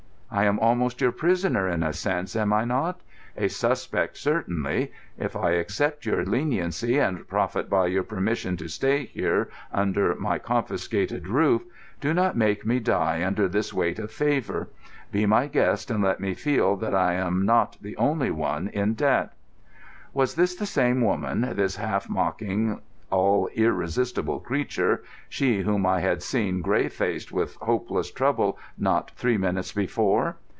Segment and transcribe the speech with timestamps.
[0.33, 3.01] "I am almost your prisoner, in a sense, am I not?
[3.35, 4.93] A suspect, certainly.
[5.17, 10.39] If I accept your leniency, and profit by your permission to stay here under my
[10.39, 11.63] confiscated roof,
[11.99, 14.69] do not make me die under this weight of favour.
[15.11, 18.93] Be my guest and let me feel that I am not the only one in
[18.93, 19.33] debt."
[20.13, 22.79] Was this the same woman, this half mocking,
[23.13, 29.35] all irresistible creature, she whom I had seen grey faced with hopeless trouble not three
[29.37, 30.37] minutes before?